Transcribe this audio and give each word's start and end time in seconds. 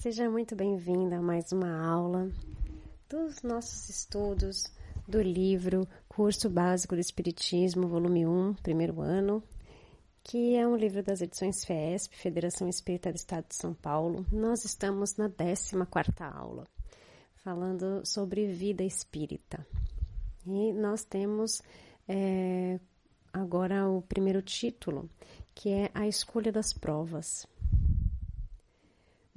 Seja 0.00 0.30
muito 0.30 0.54
bem-vinda 0.54 1.16
a 1.16 1.20
mais 1.20 1.50
uma 1.50 1.84
aula 1.84 2.30
dos 3.08 3.42
nossos 3.42 3.88
estudos 3.88 4.72
do 5.08 5.20
livro 5.20 5.88
Curso 6.08 6.48
Básico 6.48 6.94
do 6.94 7.00
Espiritismo, 7.00 7.88
volume 7.88 8.24
1, 8.24 8.54
primeiro 8.62 9.00
ano, 9.00 9.42
que 10.22 10.54
é 10.54 10.64
um 10.64 10.76
livro 10.76 11.02
das 11.02 11.20
edições 11.20 11.64
FESP, 11.64 12.16
Federação 12.16 12.68
Espírita 12.68 13.10
do 13.10 13.16
Estado 13.16 13.46
de 13.48 13.56
São 13.56 13.74
Paulo. 13.74 14.24
Nós 14.30 14.64
estamos 14.64 15.16
na 15.16 15.28
14ª 15.28 16.32
aula, 16.32 16.62
falando 17.34 18.06
sobre 18.06 18.46
vida 18.46 18.84
espírita. 18.84 19.66
E 20.46 20.72
nós 20.74 21.02
temos 21.02 21.60
é, 22.06 22.78
agora 23.32 23.88
o 23.88 24.00
primeiro 24.02 24.42
título, 24.42 25.10
que 25.56 25.70
é 25.70 25.90
a 25.92 26.06
escolha 26.06 26.52
das 26.52 26.72
provas. 26.72 27.48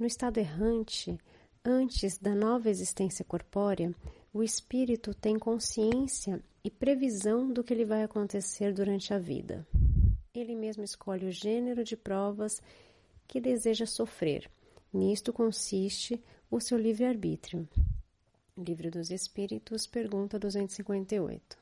No 0.02 0.08
estado 0.08 0.38
errante, 0.38 1.16
antes 1.64 2.18
da 2.18 2.34
nova 2.34 2.68
existência 2.68 3.24
corpórea, 3.24 3.94
o 4.34 4.42
espírito 4.42 5.14
tem 5.14 5.38
consciência 5.38 6.42
e 6.64 6.68
previsão 6.68 7.48
do 7.52 7.62
que 7.62 7.72
lhe 7.72 7.84
vai 7.84 8.02
acontecer 8.02 8.72
durante 8.72 9.14
a 9.14 9.18
vida. 9.20 9.64
Ele 10.34 10.56
mesmo 10.56 10.82
escolhe 10.82 11.26
o 11.26 11.30
gênero 11.30 11.84
de 11.84 11.96
provas 11.96 12.60
que 13.28 13.40
deseja 13.40 13.86
sofrer. 13.86 14.50
Nisto 14.92 15.32
consiste 15.32 16.20
o 16.50 16.58
seu 16.58 16.76
livre-arbítrio. 16.78 17.68
Livro 18.58 18.90
dos 18.90 19.08
Espíritos, 19.08 19.86
pergunta 19.86 20.36
258. 20.36 21.56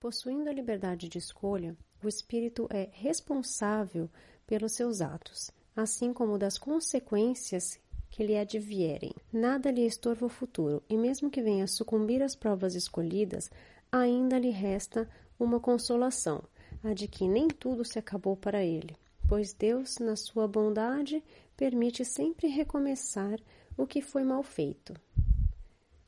Possuindo 0.00 0.50
a 0.50 0.52
liberdade 0.52 1.08
de 1.08 1.18
escolha, 1.18 1.76
o 2.02 2.08
espírito 2.08 2.66
é 2.68 2.88
responsável 2.90 4.10
pelos 4.44 4.72
seus 4.72 5.00
atos 5.00 5.52
assim 5.74 6.12
como 6.12 6.38
das 6.38 6.58
consequências 6.58 7.78
que 8.10 8.24
lhe 8.24 8.36
advierem. 8.36 9.14
Nada 9.32 9.70
lhe 9.70 9.86
estorva 9.86 10.26
o 10.26 10.28
futuro, 10.28 10.82
e 10.88 10.96
mesmo 10.96 11.30
que 11.30 11.42
venha 11.42 11.66
sucumbir 11.66 12.22
às 12.22 12.34
provas 12.34 12.74
escolhidas, 12.74 13.50
ainda 13.90 14.38
lhe 14.38 14.50
resta 14.50 15.08
uma 15.38 15.60
consolação, 15.60 16.42
a 16.82 16.92
de 16.92 17.08
que 17.08 17.28
nem 17.28 17.48
tudo 17.48 17.84
se 17.84 17.98
acabou 17.98 18.36
para 18.36 18.64
ele, 18.64 18.96
pois 19.28 19.52
Deus, 19.52 19.98
na 19.98 20.16
sua 20.16 20.46
bondade, 20.46 21.22
permite 21.56 22.04
sempre 22.04 22.48
recomeçar 22.48 23.38
o 23.76 23.86
que 23.86 24.02
foi 24.02 24.24
mal 24.24 24.42
feito. 24.42 24.94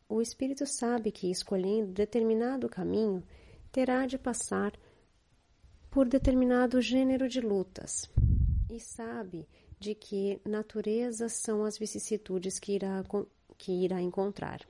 O 0.08 0.20
espírito 0.20 0.66
sabe 0.66 1.10
que, 1.10 1.30
escolhendo 1.30 1.92
determinado 1.92 2.68
caminho, 2.68 3.22
terá 3.70 4.06
de 4.06 4.18
passar 4.18 4.72
por 5.90 6.06
determinado 6.06 6.80
gênero 6.80 7.28
de 7.28 7.40
lutas, 7.40 8.10
e 8.72 8.80
sabe 8.80 9.46
de 9.78 9.94
que 9.94 10.40
natureza 10.44 11.28
são 11.28 11.64
as 11.64 11.76
vicissitudes 11.76 12.58
que 12.58 12.72
irá, 12.72 13.04
que 13.58 13.72
irá 13.84 14.00
encontrar. 14.00 14.66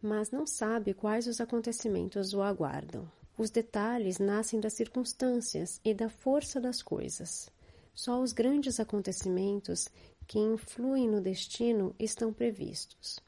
Mas 0.00 0.30
não 0.30 0.46
sabe 0.46 0.94
quais 0.94 1.26
os 1.26 1.40
acontecimentos 1.40 2.32
o 2.32 2.42
aguardam. 2.42 3.10
Os 3.36 3.50
detalhes 3.50 4.18
nascem 4.18 4.60
das 4.60 4.74
circunstâncias 4.74 5.80
e 5.84 5.92
da 5.92 6.08
força 6.08 6.60
das 6.60 6.80
coisas. 6.80 7.50
Só 7.92 8.22
os 8.22 8.32
grandes 8.32 8.78
acontecimentos 8.78 9.88
que 10.26 10.38
influem 10.38 11.08
no 11.08 11.20
destino 11.20 11.94
estão 11.98 12.32
previstos. 12.32 13.18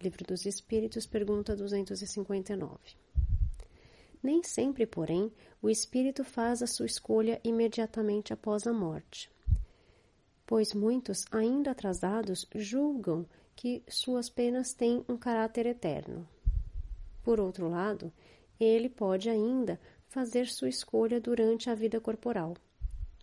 Livro 0.00 0.24
dos 0.24 0.46
Espíritos, 0.46 1.06
pergunta 1.06 1.54
259. 1.54 3.01
Nem 4.22 4.42
sempre, 4.42 4.86
porém, 4.86 5.32
o 5.60 5.68
espírito 5.68 6.22
faz 6.22 6.62
a 6.62 6.66
sua 6.66 6.86
escolha 6.86 7.40
imediatamente 7.42 8.32
após 8.32 8.66
a 8.66 8.72
morte, 8.72 9.30
pois 10.46 10.72
muitos, 10.72 11.24
ainda 11.30 11.72
atrasados, 11.72 12.46
julgam 12.54 13.26
que 13.56 13.82
suas 13.88 14.28
penas 14.28 14.72
têm 14.72 15.04
um 15.08 15.16
caráter 15.16 15.66
eterno. 15.66 16.28
Por 17.22 17.40
outro 17.40 17.68
lado, 17.68 18.12
ele 18.58 18.88
pode 18.88 19.28
ainda 19.28 19.80
fazer 20.08 20.46
sua 20.46 20.68
escolha 20.68 21.20
durante 21.20 21.70
a 21.70 21.74
vida 21.74 22.00
corporal, 22.00 22.54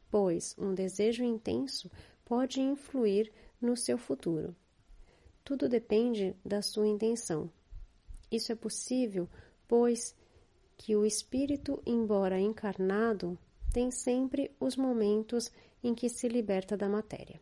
pois 0.10 0.56
um 0.58 0.74
desejo 0.74 1.24
intenso 1.24 1.90
pode 2.26 2.60
influir 2.60 3.31
no 3.62 3.78
seu 3.78 3.98
futuro. 3.98 4.56
Tudo 5.44 5.70
depende 5.70 6.36
da 6.44 6.62
sua 6.62 6.88
intenção. 6.88 7.50
Isso 8.31 8.52
é 8.52 8.56
possível, 8.56 9.28
pois 9.68 10.16
que 10.80 10.96
o 10.96 11.06
espírito, 11.06 11.84
embora 11.86 12.40
encarnado, 12.40 13.38
tem 13.74 13.92
sempre 13.92 14.50
os 14.62 14.78
momentos 14.78 15.52
em 15.84 15.94
que 15.94 16.08
se 16.08 16.30
liberta 16.30 16.78
da 16.78 16.88
matéria. 16.88 17.40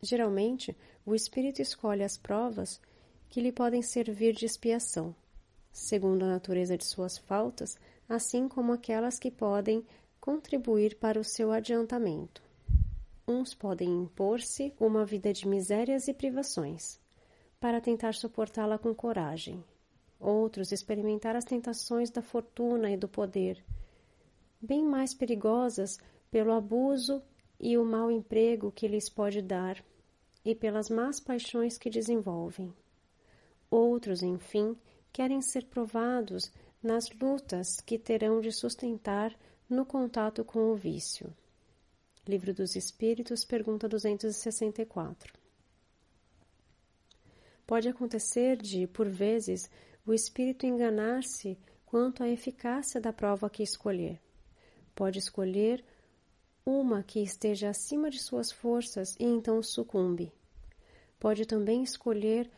Geralmente, 0.00 0.74
o 1.04 1.14
espírito 1.14 1.60
escolhe 1.60 2.02
as 2.02 2.16
provas 2.16 2.80
que 3.28 3.38
lhe 3.38 3.52
podem 3.52 3.82
servir 3.82 4.34
de 4.34 4.46
expiação, 4.46 5.14
segundo 5.70 6.24
a 6.24 6.28
natureza 6.28 6.76
de 6.76 6.86
suas 6.86 7.18
faltas, 7.18 7.76
assim 8.08 8.48
como 8.48 8.72
aquelas 8.72 9.18
que 9.18 9.30
podem 9.30 9.84
contribuir 10.18 10.96
para 10.96 11.20
o 11.20 11.24
seu 11.24 11.52
adiantamento. 11.52 12.42
Uns 13.28 13.54
podem 13.54 13.90
impor-se 13.90 14.72
uma 14.80 15.04
vida 15.04 15.34
de 15.34 15.46
misérias 15.46 16.08
e 16.08 16.14
privações, 16.14 16.98
para 17.60 17.78
tentar 17.78 18.14
suportá-la 18.14 18.78
com 18.78 18.94
coragem, 18.94 19.62
outros 20.22 20.72
experimentar 20.72 21.34
as 21.34 21.44
tentações 21.44 22.10
da 22.10 22.22
fortuna 22.22 22.90
e 22.90 22.96
do 22.96 23.08
poder, 23.08 23.62
bem 24.60 24.84
mais 24.84 25.12
perigosas 25.12 25.98
pelo 26.30 26.52
abuso 26.52 27.22
e 27.58 27.76
o 27.76 27.84
mau 27.84 28.10
emprego 28.10 28.72
que 28.72 28.88
lhes 28.88 29.08
pode 29.08 29.42
dar, 29.42 29.82
e 30.44 30.54
pelas 30.54 30.88
más 30.88 31.20
paixões 31.20 31.78
que 31.78 31.90
desenvolvem. 31.90 32.74
Outros, 33.70 34.22
enfim, 34.22 34.76
querem 35.12 35.40
ser 35.40 35.66
provados 35.66 36.50
nas 36.82 37.08
lutas 37.10 37.80
que 37.80 37.98
terão 37.98 38.40
de 38.40 38.50
sustentar 38.50 39.32
no 39.68 39.86
contato 39.86 40.44
com 40.44 40.70
o 40.70 40.74
vício. 40.74 41.32
Livro 42.26 42.52
dos 42.52 42.76
Espíritos, 42.76 43.44
pergunta 43.44 43.88
264. 43.88 45.32
Pode 47.66 47.88
acontecer 47.88 48.56
de, 48.56 48.86
por 48.86 49.08
vezes, 49.08 49.70
o 50.04 50.12
espírito 50.12 50.66
enganar-se 50.66 51.58
quanto 51.86 52.22
à 52.22 52.28
eficácia 52.28 53.00
da 53.00 53.12
prova 53.12 53.48
que 53.48 53.62
escolher. 53.62 54.20
Pode 54.94 55.18
escolher 55.18 55.84
uma 56.66 57.02
que 57.02 57.20
esteja 57.20 57.70
acima 57.70 58.10
de 58.10 58.18
suas 58.18 58.50
forças 58.50 59.14
e 59.18 59.24
então 59.24 59.62
sucumbe. 59.62 60.32
Pode 61.18 61.46
também 61.46 61.82
escolher 61.82 62.50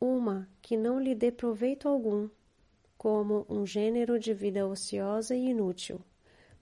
uma 0.00 0.48
que 0.62 0.76
não 0.76 0.98
lhe 0.98 1.14
dê 1.14 1.30
proveito 1.30 1.88
algum, 1.88 2.28
como 2.96 3.46
um 3.48 3.66
gênero 3.66 4.18
de 4.18 4.32
vida 4.32 4.66
ociosa 4.66 5.34
e 5.34 5.50
inútil. 5.50 6.00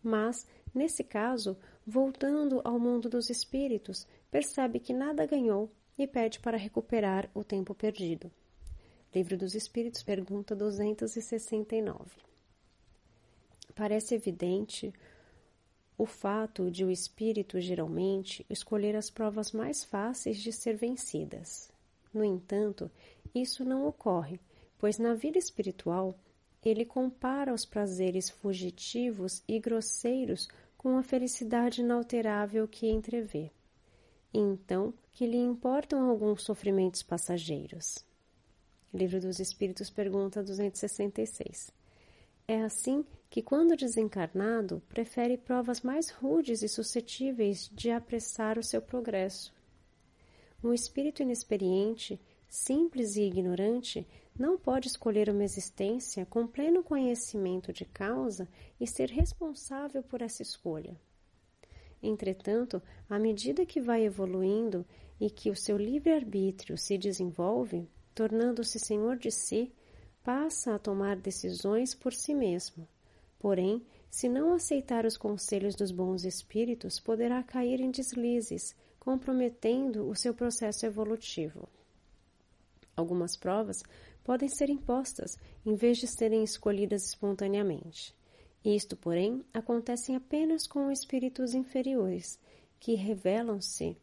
Mas, 0.02 0.46
nesse 0.74 1.04
caso, 1.04 1.56
voltando 1.86 2.60
ao 2.64 2.78
mundo 2.78 3.08
dos 3.08 3.30
espíritos, 3.30 4.06
percebe 4.30 4.80
que 4.80 4.92
nada 4.92 5.26
ganhou 5.26 5.70
e 5.96 6.06
pede 6.06 6.40
para 6.40 6.56
recuperar 6.56 7.30
o 7.34 7.44
tempo 7.44 7.74
perdido. 7.74 8.30
Livro 9.14 9.36
dos 9.36 9.54
Espíritos, 9.54 10.02
pergunta 10.02 10.56
269. 10.56 12.16
Parece 13.72 14.16
evidente 14.16 14.92
o 15.96 16.04
fato 16.04 16.68
de 16.68 16.84
o 16.84 16.90
espírito 16.90 17.60
geralmente 17.60 18.44
escolher 18.50 18.96
as 18.96 19.10
provas 19.10 19.52
mais 19.52 19.84
fáceis 19.84 20.38
de 20.38 20.52
ser 20.52 20.74
vencidas. 20.74 21.70
No 22.12 22.24
entanto, 22.24 22.90
isso 23.32 23.64
não 23.64 23.86
ocorre, 23.86 24.40
pois 24.78 24.98
na 24.98 25.14
vida 25.14 25.38
espiritual 25.38 26.18
ele 26.64 26.84
compara 26.84 27.54
os 27.54 27.64
prazeres 27.64 28.28
fugitivos 28.28 29.44
e 29.46 29.60
grosseiros 29.60 30.48
com 30.76 30.98
a 30.98 31.04
felicidade 31.04 31.82
inalterável 31.82 32.66
que 32.66 32.90
entrevê. 32.90 33.52
Então, 34.32 34.92
que 35.12 35.24
lhe 35.24 35.38
importam 35.38 36.10
alguns 36.10 36.42
sofrimentos 36.42 37.04
passageiros. 37.04 38.04
Livro 38.94 39.20
dos 39.20 39.40
Espíritos, 39.40 39.90
pergunta 39.90 40.40
266. 40.40 41.72
É 42.46 42.62
assim 42.62 43.04
que, 43.28 43.42
quando 43.42 43.76
desencarnado, 43.76 44.80
prefere 44.88 45.36
provas 45.36 45.80
mais 45.80 46.10
rudes 46.10 46.62
e 46.62 46.68
suscetíveis 46.68 47.68
de 47.72 47.90
apressar 47.90 48.56
o 48.56 48.62
seu 48.62 48.80
progresso. 48.80 49.52
Um 50.62 50.72
espírito 50.72 51.22
inexperiente, 51.22 52.20
simples 52.48 53.16
e 53.16 53.22
ignorante, 53.22 54.06
não 54.38 54.56
pode 54.56 54.86
escolher 54.86 55.28
uma 55.28 55.42
existência 55.42 56.24
com 56.24 56.46
pleno 56.46 56.84
conhecimento 56.84 57.72
de 57.72 57.84
causa 57.84 58.46
e 58.78 58.86
ser 58.86 59.10
responsável 59.10 60.04
por 60.04 60.22
essa 60.22 60.40
escolha. 60.40 60.96
Entretanto, 62.00 62.80
à 63.10 63.18
medida 63.18 63.66
que 63.66 63.80
vai 63.80 64.04
evoluindo 64.04 64.86
e 65.20 65.28
que 65.28 65.50
o 65.50 65.56
seu 65.56 65.76
livre-arbítrio 65.76 66.78
se 66.78 66.96
desenvolve, 66.96 67.88
tornando-se 68.14 68.78
senhor 68.78 69.16
de 69.16 69.30
si, 69.30 69.72
passa 70.22 70.74
a 70.74 70.78
tomar 70.78 71.16
decisões 71.16 71.94
por 71.94 72.12
si 72.12 72.34
mesmo. 72.34 72.88
Porém, 73.38 73.84
se 74.10 74.28
não 74.28 74.54
aceitar 74.54 75.04
os 75.04 75.16
conselhos 75.16 75.74
dos 75.74 75.90
bons 75.90 76.24
espíritos, 76.24 77.00
poderá 77.00 77.42
cair 77.42 77.80
em 77.80 77.90
deslizes, 77.90 78.74
comprometendo 78.98 80.08
o 80.08 80.14
seu 80.14 80.32
processo 80.32 80.86
evolutivo. 80.86 81.68
Algumas 82.96 83.36
provas 83.36 83.82
podem 84.22 84.48
ser 84.48 84.70
impostas 84.70 85.36
em 85.66 85.74
vez 85.74 85.98
de 85.98 86.06
serem 86.06 86.42
escolhidas 86.42 87.04
espontaneamente. 87.04 88.14
Isto, 88.64 88.96
porém, 88.96 89.44
acontece 89.52 90.14
apenas 90.14 90.66
com 90.66 90.90
espíritos 90.90 91.52
inferiores, 91.52 92.38
que 92.80 92.94
revelam-se 92.94 93.96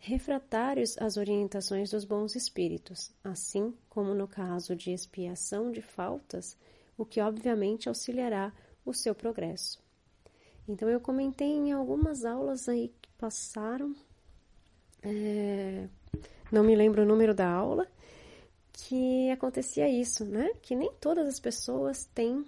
refratários 0.00 0.96
às 0.98 1.16
orientações 1.16 1.90
dos 1.90 2.04
bons 2.04 2.34
espíritos, 2.34 3.12
assim 3.22 3.74
como 3.88 4.14
no 4.14 4.26
caso 4.26 4.74
de 4.74 4.92
expiação 4.92 5.70
de 5.70 5.82
faltas, 5.82 6.56
o 6.96 7.04
que 7.04 7.20
obviamente 7.20 7.88
auxiliará 7.88 8.52
o 8.84 8.94
seu 8.94 9.14
progresso. 9.14 9.78
Então, 10.66 10.88
eu 10.88 11.00
comentei 11.00 11.48
em 11.48 11.72
algumas 11.72 12.24
aulas 12.24 12.68
aí 12.68 12.92
que 13.00 13.08
passaram, 13.18 13.94
é, 15.02 15.88
não 16.50 16.62
me 16.64 16.74
lembro 16.74 17.02
o 17.02 17.06
número 17.06 17.34
da 17.34 17.48
aula, 17.48 17.86
que 18.72 19.30
acontecia 19.30 19.88
isso, 19.88 20.24
né? 20.24 20.50
Que 20.62 20.74
nem 20.74 20.90
todas 21.00 21.26
as 21.26 21.40
pessoas 21.40 22.04
têm 22.14 22.44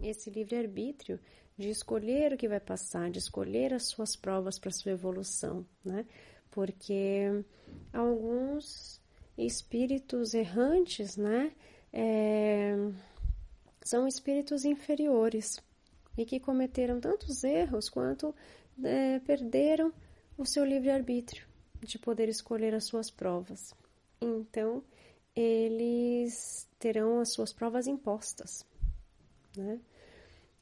esse 0.00 0.30
livre-arbítrio 0.30 1.18
de 1.56 1.68
escolher 1.68 2.32
o 2.32 2.36
que 2.36 2.48
vai 2.48 2.60
passar, 2.60 3.10
de 3.10 3.18
escolher 3.18 3.74
as 3.74 3.84
suas 3.84 4.14
provas 4.14 4.58
para 4.58 4.70
sua 4.70 4.92
evolução, 4.92 5.66
né? 5.84 6.06
Porque 6.50 7.44
alguns 7.92 9.00
espíritos 9.36 10.34
errantes, 10.34 11.16
né? 11.16 11.52
É, 11.92 12.74
são 13.82 14.06
espíritos 14.06 14.64
inferiores 14.64 15.62
e 16.16 16.24
que 16.26 16.38
cometeram 16.38 17.00
tantos 17.00 17.44
erros 17.44 17.88
quanto 17.88 18.34
é, 18.84 19.18
perderam 19.20 19.92
o 20.36 20.44
seu 20.44 20.64
livre-arbítrio 20.64 21.46
de 21.80 21.98
poder 21.98 22.28
escolher 22.28 22.74
as 22.74 22.84
suas 22.84 23.10
provas. 23.10 23.74
Então, 24.20 24.82
eles 25.34 26.68
terão 26.78 27.20
as 27.20 27.32
suas 27.32 27.52
provas 27.52 27.86
impostas, 27.86 28.66
né? 29.56 29.80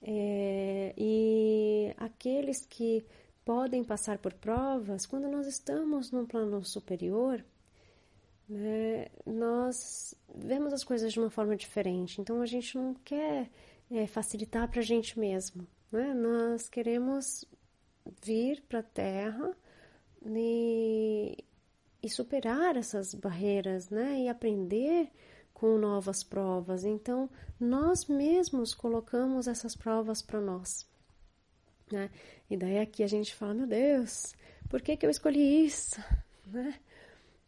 É, 0.03 0.94
e 0.97 1.94
aqueles 1.97 2.67
que 2.67 3.05
podem 3.46 3.84
passar 3.84 4.19
por 4.19 4.34
provas, 4.34 5.06
quando 5.06 5.28
nós 5.28 5.46
estamos 5.46 6.10
num 6.10 6.26
plano 6.26 6.64
superior, 6.64 7.44
né, 8.48 9.06
nós 9.25 10.16
vemos 10.34 10.72
as 10.72 10.82
coisas 10.82 11.12
de 11.12 11.20
uma 11.20 11.31
forma 11.31 11.54
diferente. 11.54 12.20
Então 12.20 12.43
a 12.43 12.46
gente 12.46 12.76
não 12.76 12.93
quer 12.93 13.48
é, 13.88 14.04
facilitar 14.08 14.69
para 14.69 14.81
a 14.81 14.84
gente 14.84 15.16
mesmo. 15.16 15.64
Né? 15.93 16.12
Nós 16.12 16.69
queremos 16.69 17.44
vir 18.20 18.62
para 18.69 18.81
a 18.81 18.82
Terra 18.82 19.56
e, 20.25 21.44
e 22.02 22.10
superar 22.10 22.76
essas 22.76 23.14
barreiras, 23.14 23.90
né? 23.90 24.22
E 24.22 24.28
aprender 24.28 25.08
com 25.54 25.78
novas 25.78 26.25
provas. 26.25 26.84
Então, 26.84 27.31
nós 27.60 28.06
mesmos 28.06 28.75
colocamos 28.75 29.46
essas 29.46 29.76
provas 29.76 30.20
para 30.20 30.40
nós. 30.40 30.87
Né? 31.91 32.11
E 32.50 32.56
daí 32.56 32.79
aqui 32.79 33.03
a 33.03 33.06
gente 33.06 33.35
fala, 33.35 33.55
meu 33.55 33.67
Deus, 33.67 34.35
por 34.69 34.83
que, 34.83 34.97
que 34.97 35.06
eu 35.06 35.11
escolhi 35.11 35.65
isso? 35.65 36.00
Né? 36.47 36.79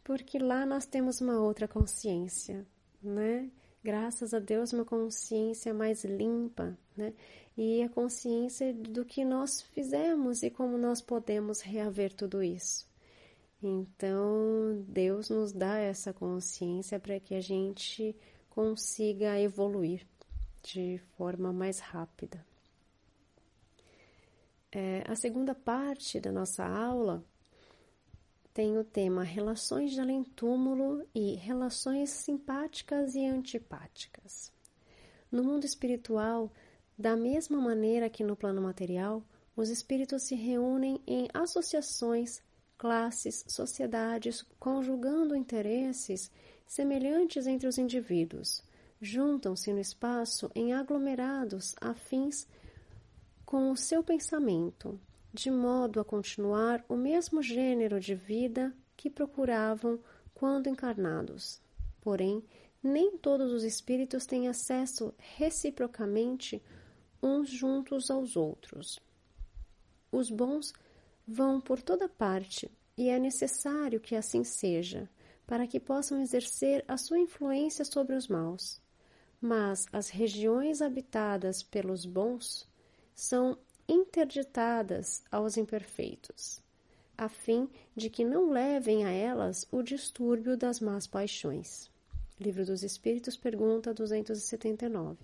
Porque 0.03 0.39
lá 0.39 0.65
nós 0.65 0.85
temos 0.85 1.21
uma 1.21 1.39
outra 1.39 1.67
consciência, 1.67 2.65
né? 3.01 3.49
Graças 3.83 4.33
a 4.33 4.39
Deus, 4.39 4.73
uma 4.73 4.83
consciência 4.83 5.73
mais 5.73 6.03
limpa, 6.03 6.77
né? 6.97 7.13
E 7.55 7.81
a 7.83 7.89
consciência 7.89 8.73
do 8.73 9.05
que 9.05 9.23
nós 9.23 9.61
fizemos 9.61 10.43
e 10.43 10.49
como 10.49 10.77
nós 10.77 11.01
podemos 11.01 11.61
reaver 11.61 12.13
tudo 12.13 12.41
isso. 12.41 12.89
Então, 13.61 14.83
Deus 14.87 15.29
nos 15.29 15.51
dá 15.51 15.77
essa 15.77 16.13
consciência 16.13 16.99
para 16.99 17.19
que 17.19 17.35
a 17.35 17.41
gente 17.41 18.15
consiga 18.49 19.39
evoluir 19.39 20.07
de 20.63 20.99
forma 21.17 21.51
mais 21.51 21.79
rápida. 21.79 22.48
É, 24.71 25.03
a 25.07 25.15
segunda 25.15 25.55
parte 25.55 26.19
da 26.19 26.31
nossa 26.31 26.63
aula 26.63 27.23
tem 28.53 28.77
o 28.77 28.83
tema 28.83 29.23
Relações 29.23 29.91
de 29.91 29.99
além-túmulo 29.99 31.07
e 31.13 31.33
Relações 31.35 32.11
simpáticas 32.11 33.15
e 33.15 33.25
antipáticas. 33.25 34.51
No 35.31 35.43
mundo 35.43 35.65
espiritual, 35.65 36.51
da 36.97 37.15
mesma 37.15 37.59
maneira 37.59 38.09
que 38.09 38.23
no 38.23 38.35
plano 38.35 38.61
material, 38.61 39.23
os 39.55 39.69
espíritos 39.69 40.23
se 40.23 40.35
reúnem 40.35 41.01
em 41.07 41.27
associações 41.33 42.41
classes, 42.77 43.43
sociedades, 43.47 44.45
conjugando 44.59 45.35
interesses 45.35 46.31
semelhantes 46.67 47.47
entre 47.47 47.67
os 47.67 47.77
indivíduos, 47.77 48.63
juntam-se 49.01 49.73
no 49.73 49.79
espaço 49.79 50.51
em 50.53 50.73
aglomerados 50.73 51.75
afins 51.81 52.47
com 53.49 53.71
o 53.71 53.75
seu 53.75 54.03
pensamento, 54.03 55.01
de 55.33 55.49
modo 55.49 55.99
a 55.99 56.05
continuar 56.05 56.85
o 56.87 56.95
mesmo 56.95 57.41
gênero 57.41 57.99
de 57.99 58.13
vida 58.13 58.71
que 58.95 59.09
procuravam 59.09 59.99
quando 60.35 60.69
encarnados. 60.69 61.59
Porém, 61.99 62.43
nem 62.83 63.17
todos 63.17 63.51
os 63.51 63.63
espíritos 63.63 64.27
têm 64.27 64.47
acesso 64.47 65.11
reciprocamente 65.17 66.61
uns 67.23 67.49
juntos 67.49 68.11
aos 68.11 68.37
outros. 68.37 68.99
Os 70.11 70.29
bons 70.29 70.71
vão 71.27 71.59
por 71.59 71.81
toda 71.81 72.07
parte 72.07 72.69
e 72.95 73.09
é 73.09 73.17
necessário 73.17 73.99
que 73.99 74.15
assim 74.15 74.43
seja, 74.43 75.09
para 75.47 75.65
que 75.65 75.79
possam 75.79 76.21
exercer 76.21 76.85
a 76.87 76.97
sua 76.97 77.17
influência 77.17 77.83
sobre 77.83 78.15
os 78.15 78.27
maus. 78.27 78.79
Mas 79.41 79.87
as 79.91 80.09
regiões 80.09 80.83
habitadas 80.83 81.63
pelos 81.63 82.05
bons 82.05 82.68
são 83.19 83.57
interditadas 83.85 85.21
aos 85.29 85.57
imperfeitos, 85.57 86.61
a 87.17 87.27
fim 87.27 87.69
de 87.93 88.09
que 88.09 88.23
não 88.23 88.49
levem 88.49 89.03
a 89.03 89.11
elas 89.11 89.67
o 89.73 89.83
distúrbio 89.83 90.55
das 90.55 90.79
más 90.79 91.05
paixões. 91.05 91.91
Livro 92.39 92.65
dos 92.65 92.81
Espíritos, 92.81 93.35
pergunta 93.35 93.93
279. 93.93 95.17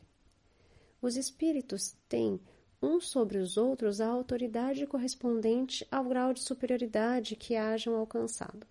Os 1.01 1.15
espíritos 1.15 1.95
têm 2.09 2.37
uns 2.81 3.07
sobre 3.07 3.37
os 3.37 3.55
outros 3.55 4.01
a 4.01 4.07
autoridade 4.07 4.85
correspondente 4.85 5.87
ao 5.89 6.03
grau 6.03 6.33
de 6.33 6.41
superioridade 6.41 7.37
que 7.37 7.55
hajam 7.55 7.95
alcançado. 7.95 8.67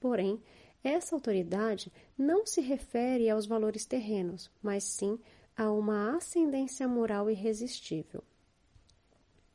Porém, 0.00 0.40
essa 0.82 1.14
autoridade 1.14 1.92
não 2.16 2.46
se 2.46 2.62
refere 2.62 3.28
aos 3.28 3.44
valores 3.44 3.84
terrenos, 3.84 4.50
mas 4.62 4.84
sim 4.84 5.18
a 5.54 5.70
uma 5.70 6.16
ascendência 6.16 6.88
moral 6.88 7.30
irresistível. 7.30 8.24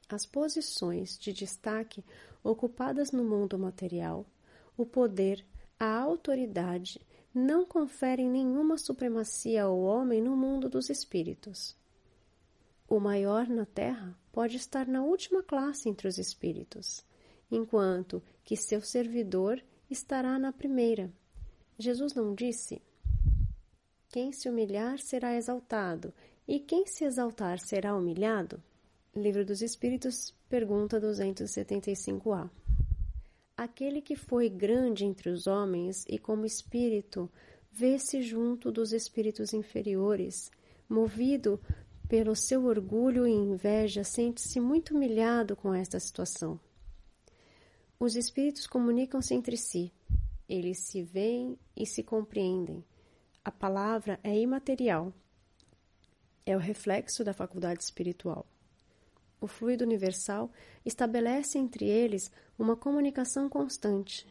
As 0.09 0.25
posições 0.25 1.19
de 1.19 1.31
destaque 1.31 2.03
ocupadas 2.43 3.11
no 3.11 3.23
mundo 3.23 3.59
material, 3.59 4.25
o 4.75 4.83
poder, 4.83 5.45
a 5.79 5.99
autoridade 5.99 6.99
não 7.31 7.63
conferem 7.63 8.27
nenhuma 8.27 8.75
supremacia 8.75 9.65
ao 9.65 9.79
homem 9.79 10.19
no 10.19 10.35
mundo 10.35 10.67
dos 10.67 10.89
espíritos. 10.89 11.77
O 12.87 12.99
maior 12.99 13.47
na 13.47 13.67
terra 13.67 14.17
pode 14.31 14.57
estar 14.57 14.87
na 14.87 15.03
última 15.03 15.43
classe 15.43 15.87
entre 15.87 16.07
os 16.07 16.17
espíritos, 16.17 17.05
enquanto 17.51 18.23
que 18.43 18.55
seu 18.55 18.81
servidor 18.81 19.63
estará 19.91 20.39
na 20.39 20.51
primeira. 20.51 21.13
Jesus 21.77 22.15
não 22.15 22.33
disse: 22.33 22.81
Quem 24.07 24.31
se 24.31 24.49
humilhar 24.49 24.97
será 24.97 25.35
exaltado, 25.35 26.11
e 26.47 26.59
quem 26.59 26.87
se 26.87 27.03
exaltar 27.03 27.59
será 27.59 27.95
humilhado? 27.95 28.59
Livro 29.15 29.43
dos 29.43 29.63
Espíritos, 29.63 30.35
pergunta 30.47 31.01
275a. 31.01 32.47
Aquele 33.57 34.03
que 34.03 34.15
foi 34.15 34.47
grande 34.47 35.03
entre 35.03 35.29
os 35.29 35.47
homens 35.47 36.05
e 36.07 36.19
como 36.19 36.45
espírito 36.45 37.27
vê-se 37.71 38.21
junto 38.21 38.71
dos 38.71 38.93
espíritos 38.93 39.51
inferiores, 39.51 40.51
movido 40.87 41.59
pelo 42.07 42.35
seu 42.35 42.65
orgulho 42.65 43.25
e 43.27 43.31
inveja, 43.31 44.03
sente-se 44.03 44.59
muito 44.59 44.95
humilhado 44.95 45.55
com 45.55 45.73
esta 45.73 45.99
situação. 45.99 46.59
Os 47.99 48.15
espíritos 48.15 48.67
comunicam-se 48.67 49.33
entre 49.33 49.57
si. 49.57 49.91
Eles 50.47 50.81
se 50.81 51.01
veem 51.01 51.57
e 51.75 51.83
se 51.83 52.03
compreendem. 52.03 52.85
A 53.43 53.51
palavra 53.51 54.19
é 54.23 54.37
imaterial. 54.39 55.11
É 56.45 56.55
o 56.55 56.59
reflexo 56.59 57.23
da 57.23 57.33
faculdade 57.33 57.83
espiritual. 57.83 58.45
O 59.41 59.47
fluido 59.47 59.83
universal 59.83 60.51
estabelece 60.85 61.57
entre 61.57 61.85
eles 61.85 62.31
uma 62.57 62.75
comunicação 62.75 63.47
constante. 63.47 64.27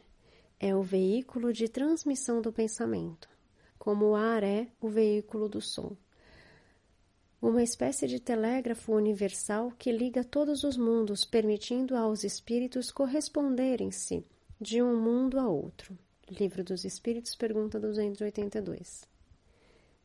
É 0.59 0.75
o 0.75 0.81
veículo 0.81 1.53
de 1.53 1.67
transmissão 1.67 2.41
do 2.41 2.51
pensamento, 2.51 3.29
como 3.77 4.09
o 4.09 4.15
ar 4.15 4.43
é 4.43 4.67
o 4.81 4.89
veículo 4.89 5.47
do 5.47 5.61
som 5.61 5.95
uma 7.41 7.63
espécie 7.63 8.05
de 8.05 8.19
telégrafo 8.19 8.93
universal 8.93 9.71
que 9.77 9.91
liga 9.91 10.23
todos 10.23 10.63
os 10.63 10.75
mundos, 10.75 11.23
permitindo 11.23 11.95
aos 11.95 12.23
espíritos 12.23 12.91
corresponderem-se 12.91 14.25
de 14.59 14.81
um 14.81 14.99
mundo 14.99 15.39
a 15.39 15.47
outro. 15.47 15.97
Livro 16.29 16.63
dos 16.63 16.83
Espíritos, 16.83 17.35
pergunta 17.35 17.79
282. 17.79 19.07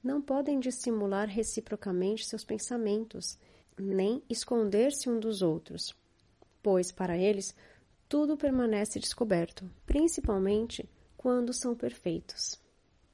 Não 0.03 0.23
podem 0.23 0.61
dissimular 0.61 1.29
reciprocamente 1.29 2.25
seus 2.25 2.45
pensamentos, 2.45 3.37
nem 3.79 4.23
esconder-se 4.29 5.09
um 5.09 5.19
dos 5.19 5.43
outros, 5.43 5.95
pois 6.63 6.93
para 6.93 7.17
eles 7.17 7.55
tudo 8.09 8.37
permanece 8.37 9.01
descoberto, 9.01 9.69
principalmente 9.87 10.89
quando 11.17 11.53
são 11.53 11.75
perfeitos. 11.75 12.61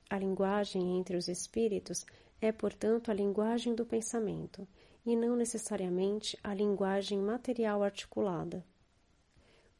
A 0.09 0.19
linguagem 0.19 0.99
entre 0.99 1.17
os 1.17 1.29
espíritos 1.29 2.05
é, 2.41 2.51
portanto, 2.51 3.11
a 3.11 3.15
linguagem 3.15 3.75
do 3.75 3.87
pensamento, 3.87 4.67
e 5.05 5.17
não 5.17 5.35
necessariamente 5.37 6.39
a 6.43 6.53
linguagem 6.53 7.19
material 7.21 7.83
articulada. 7.83 8.65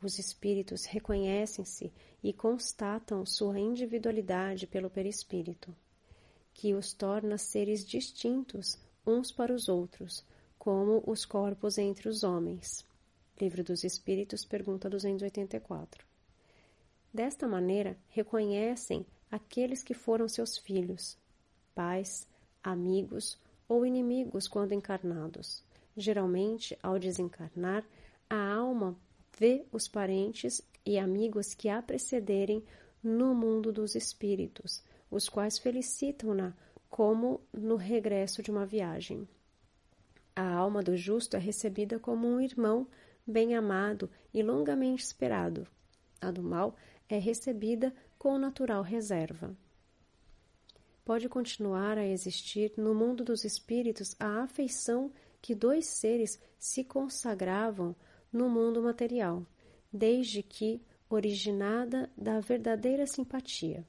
Os 0.03 0.19
espíritos 0.19 0.87
reconhecem-se 0.87 1.93
e 2.23 2.33
constatam 2.33 3.27
sua 3.27 3.59
individualidade 3.59 4.67
pelo 4.67 4.89
perispírito, 4.89 5.77
que 6.55 6.75
os 6.75 6.93
torna 6.93 7.37
seres 7.37 7.87
distintos 7.87 8.79
uns 9.07 9.31
para 9.31 9.53
os 9.53 9.69
outros, 9.69 10.25
como 10.61 11.03
os 11.07 11.25
corpos 11.25 11.79
entre 11.79 12.07
os 12.07 12.23
homens. 12.23 12.85
Livro 13.41 13.65
dos 13.65 13.83
Espíritos, 13.83 14.45
pergunta 14.45 14.91
284. 14.91 16.05
Desta 17.11 17.49
maneira, 17.49 17.97
reconhecem 18.11 19.07
aqueles 19.31 19.83
que 19.83 19.95
foram 19.95 20.29
seus 20.29 20.59
filhos, 20.59 21.17
pais, 21.75 22.29
amigos 22.63 23.39
ou 23.67 23.87
inimigos 23.87 24.47
quando 24.47 24.73
encarnados. 24.73 25.65
Geralmente, 25.97 26.79
ao 26.83 26.99
desencarnar, 26.99 27.83
a 28.29 28.53
alma 28.53 28.95
vê 29.39 29.65
os 29.73 29.89
parentes 29.89 30.61
e 30.85 30.99
amigos 30.99 31.55
que 31.55 31.71
a 31.71 31.81
precederem 31.81 32.63
no 33.03 33.35
mundo 33.35 33.73
dos 33.73 33.95
espíritos, 33.95 34.85
os 35.11 35.27
quais 35.27 35.59
felicitam-na 35.59 36.53
como 36.91 37.41
no 37.51 37.77
regresso 37.77 38.43
de 38.43 38.51
uma 38.51 38.67
viagem. 38.67 39.27
A 40.35 40.53
alma 40.55 40.83
do 40.83 40.97
justo 40.97 41.37
é 41.37 41.41
recebida 41.41 41.99
como 41.99 42.27
um 42.27 42.41
irmão 42.41 42.87
bem 43.27 43.55
amado 43.55 44.11
e 44.33 44.43
longamente 44.43 45.03
esperado. 45.03 45.67
A 46.21 46.31
do 46.31 46.43
mal 46.43 46.77
é 47.09 47.19
recebida 47.19 47.95
com 48.19 48.39
natural 48.39 48.83
reserva. 48.83 49.57
Pode 51.05 51.29
continuar 51.29 51.99
a 51.99 52.07
existir 52.07 52.73
no 52.77 52.95
mundo 52.95 53.25
dos 53.25 53.45
espíritos 53.45 54.15
a 54.19 54.43
afeição 54.43 55.11
que 55.41 55.55
dois 55.55 55.87
seres 55.87 56.39
se 56.59 56.85
consagravam 56.85 57.97
no 58.33 58.49
mundo 58.49 58.83
material, 58.83 59.45
desde 59.93 60.43
que 60.43 60.81
originada 61.09 62.09
da 62.17 62.39
verdadeira 62.39 63.07
simpatia. 63.07 63.85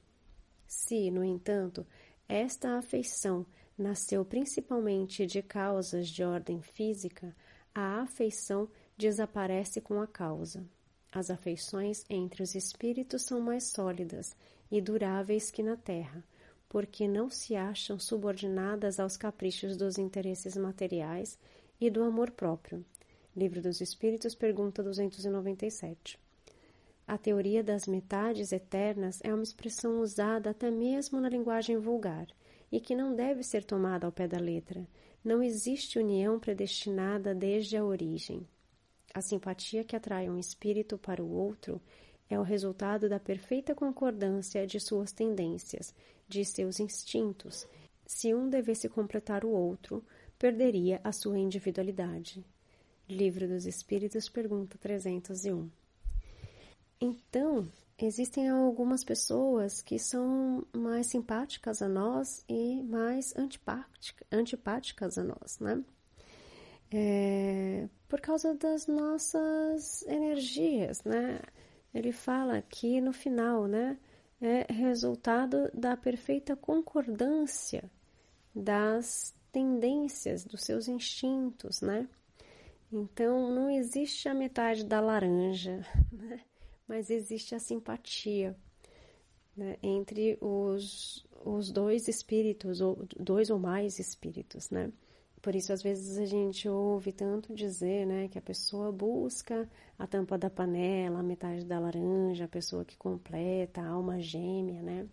Se, 0.66 1.10
no 1.10 1.22
entanto, 1.22 1.86
esta 2.28 2.78
afeição 2.78 3.46
nasceu 3.76 4.24
principalmente 4.24 5.26
de 5.26 5.42
causas 5.42 6.08
de 6.08 6.22
ordem 6.22 6.60
física, 6.60 7.34
a 7.74 8.02
afeição 8.02 8.68
desaparece 8.96 9.80
com 9.80 10.00
a 10.00 10.06
causa. 10.06 10.64
As 11.10 11.30
afeições 11.30 12.04
entre 12.08 12.42
os 12.42 12.54
espíritos 12.54 13.22
são 13.22 13.40
mais 13.40 13.70
sólidas 13.70 14.34
e 14.70 14.80
duráveis 14.80 15.50
que 15.50 15.62
na 15.62 15.76
terra, 15.76 16.24
porque 16.68 17.06
não 17.06 17.28
se 17.28 17.54
acham 17.54 17.98
subordinadas 17.98 18.98
aos 18.98 19.16
caprichos 19.16 19.76
dos 19.76 19.98
interesses 19.98 20.56
materiais 20.56 21.38
e 21.80 21.90
do 21.90 22.02
amor 22.02 22.30
próprio, 22.30 22.84
Livro 23.34 23.62
dos 23.62 23.80
Espíritos, 23.80 24.34
pergunta 24.34 24.82
297. 24.82 26.18
A 27.06 27.16
teoria 27.16 27.64
das 27.64 27.86
metades 27.86 28.52
eternas 28.52 29.20
é 29.24 29.32
uma 29.32 29.42
expressão 29.42 30.00
usada 30.00 30.50
até 30.50 30.70
mesmo 30.70 31.18
na 31.18 31.30
linguagem 31.30 31.78
vulgar 31.78 32.26
e 32.72 32.80
que 32.80 32.96
não 32.96 33.14
deve 33.14 33.42
ser 33.42 33.62
tomada 33.62 34.06
ao 34.06 34.12
pé 34.12 34.26
da 34.26 34.38
letra. 34.38 34.88
Não 35.22 35.42
existe 35.42 35.98
união 35.98 36.40
predestinada 36.40 37.34
desde 37.34 37.76
a 37.76 37.84
origem. 37.84 38.48
A 39.14 39.20
simpatia 39.20 39.84
que 39.84 39.94
atrai 39.94 40.30
um 40.30 40.38
espírito 40.38 40.96
para 40.96 41.22
o 41.22 41.30
outro 41.30 41.80
é 42.30 42.38
o 42.38 42.42
resultado 42.42 43.10
da 43.10 43.20
perfeita 43.20 43.74
concordância 43.74 44.66
de 44.66 44.80
suas 44.80 45.12
tendências, 45.12 45.94
de 46.26 46.42
seus 46.46 46.80
instintos. 46.80 47.68
Se 48.06 48.34
um 48.34 48.48
devesse 48.48 48.88
completar 48.88 49.44
o 49.44 49.50
outro, 49.50 50.02
perderia 50.38 50.98
a 51.04 51.12
sua 51.12 51.38
individualidade. 51.38 52.42
Livro 53.06 53.46
dos 53.46 53.66
Espíritos, 53.66 54.30
pergunta 54.30 54.78
301. 54.78 55.81
Então, 57.04 57.68
existem 57.98 58.48
algumas 58.48 59.02
pessoas 59.02 59.82
que 59.82 59.98
são 59.98 60.64
mais 60.72 61.08
simpáticas 61.08 61.82
a 61.82 61.88
nós 61.88 62.44
e 62.48 62.80
mais 62.84 63.34
antipáticas 64.30 65.18
a 65.18 65.24
nós, 65.24 65.58
né? 65.58 65.84
É, 66.92 67.88
por 68.08 68.20
causa 68.20 68.54
das 68.54 68.86
nossas 68.86 70.02
energias, 70.02 71.02
né? 71.02 71.40
Ele 71.92 72.12
fala 72.12 72.56
aqui 72.56 73.00
no 73.00 73.12
final, 73.12 73.66
né? 73.66 73.98
É 74.40 74.72
resultado 74.72 75.72
da 75.74 75.96
perfeita 75.96 76.54
concordância 76.54 77.90
das 78.54 79.34
tendências, 79.50 80.44
dos 80.44 80.60
seus 80.60 80.86
instintos, 80.86 81.80
né? 81.80 82.08
Então, 82.92 83.50
não 83.50 83.68
existe 83.68 84.28
a 84.28 84.34
metade 84.34 84.84
da 84.84 85.00
laranja, 85.00 85.84
né? 86.12 86.40
Mas 86.86 87.10
existe 87.10 87.54
a 87.54 87.58
simpatia 87.58 88.56
né? 89.56 89.76
entre 89.82 90.38
os, 90.40 91.26
os 91.44 91.70
dois 91.70 92.08
espíritos, 92.08 92.80
ou 92.80 93.06
dois 93.18 93.50
ou 93.50 93.58
mais 93.58 93.98
espíritos, 93.98 94.70
né? 94.70 94.92
Por 95.42 95.56
isso, 95.56 95.72
às 95.72 95.82
vezes, 95.82 96.18
a 96.18 96.24
gente 96.24 96.68
ouve 96.68 97.10
tanto 97.10 97.52
dizer 97.52 98.06
né, 98.06 98.28
que 98.28 98.38
a 98.38 98.42
pessoa 98.42 98.92
busca 98.92 99.68
a 99.98 100.06
tampa 100.06 100.38
da 100.38 100.48
panela, 100.48 101.18
a 101.18 101.22
metade 101.22 101.64
da 101.64 101.80
laranja, 101.80 102.44
a 102.44 102.48
pessoa 102.48 102.84
que 102.84 102.96
completa, 102.96 103.80
a 103.80 103.88
alma 103.88 104.20
gêmea, 104.20 104.80
né? 104.82 105.08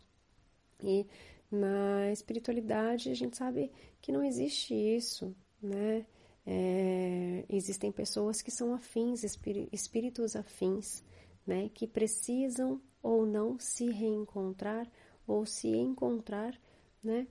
E 0.84 1.08
na 1.52 2.12
espiritualidade 2.12 3.10
a 3.10 3.16
gente 3.16 3.36
sabe 3.36 3.72
que 4.00 4.12
não 4.12 4.24
existe 4.24 4.76
isso, 4.76 5.36
né? 5.62 6.06
É, 6.46 7.44
existem 7.50 7.92
pessoas 7.92 8.42
que 8.42 8.52
são 8.52 8.74
afins, 8.74 9.24
espíritos 9.24 10.36
afins, 10.36 11.04
né, 11.50 11.68
que 11.74 11.88
precisam 11.88 12.80
ou 13.02 13.26
não 13.26 13.58
se 13.60 13.90
reencontrar 13.90 14.88
ou 15.26 15.48
se 15.48 15.68
encontrar, 15.68 16.56
né, 17.04 17.28